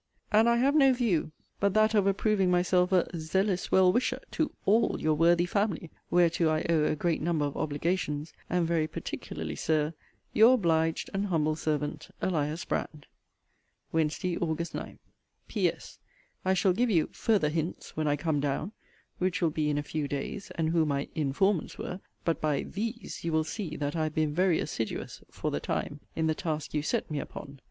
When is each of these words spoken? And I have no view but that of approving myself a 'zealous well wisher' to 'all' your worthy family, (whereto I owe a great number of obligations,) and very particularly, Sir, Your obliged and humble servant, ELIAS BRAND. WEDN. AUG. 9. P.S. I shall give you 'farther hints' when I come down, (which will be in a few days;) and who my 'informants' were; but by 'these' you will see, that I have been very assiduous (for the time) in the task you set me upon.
And 0.31 0.49
I 0.49 0.57
have 0.57 0.73
no 0.73 0.93
view 0.95 1.31
but 1.59 1.75
that 1.75 1.93
of 1.93 2.07
approving 2.07 2.49
myself 2.49 2.91
a 2.91 3.07
'zealous 3.15 3.71
well 3.71 3.93
wisher' 3.93 4.23
to 4.31 4.51
'all' 4.65 4.95
your 4.99 5.13
worthy 5.13 5.45
family, 5.45 5.91
(whereto 6.09 6.49
I 6.49 6.65
owe 6.71 6.85
a 6.85 6.95
great 6.95 7.21
number 7.21 7.45
of 7.45 7.55
obligations,) 7.55 8.33
and 8.49 8.65
very 8.67 8.87
particularly, 8.87 9.55
Sir, 9.55 9.93
Your 10.33 10.55
obliged 10.55 11.11
and 11.13 11.27
humble 11.27 11.55
servant, 11.55 12.09
ELIAS 12.19 12.65
BRAND. 12.65 13.05
WEDN. 13.91 14.09
AUG. 14.41 14.73
9. 14.73 14.97
P.S. 15.47 15.99
I 16.43 16.55
shall 16.55 16.73
give 16.73 16.89
you 16.89 17.05
'farther 17.11 17.49
hints' 17.49 17.95
when 17.95 18.07
I 18.07 18.15
come 18.15 18.39
down, 18.39 18.71
(which 19.19 19.39
will 19.39 19.51
be 19.51 19.69
in 19.69 19.77
a 19.77 19.83
few 19.83 20.07
days;) 20.07 20.49
and 20.55 20.71
who 20.71 20.83
my 20.83 21.09
'informants' 21.13 21.77
were; 21.77 21.99
but 22.25 22.41
by 22.41 22.63
'these' 22.63 23.23
you 23.23 23.31
will 23.31 23.43
see, 23.43 23.75
that 23.75 23.95
I 23.95 24.05
have 24.05 24.15
been 24.15 24.33
very 24.33 24.59
assiduous 24.59 25.21
(for 25.29 25.51
the 25.51 25.59
time) 25.59 25.99
in 26.15 26.25
the 26.25 26.33
task 26.33 26.73
you 26.73 26.81
set 26.81 27.11
me 27.11 27.19
upon. 27.19 27.59